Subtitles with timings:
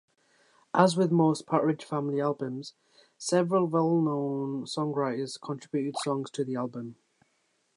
[0.73, 2.73] As with most Partridge Family albums,
[3.19, 6.95] several well-known songwriters contributed songs to the album.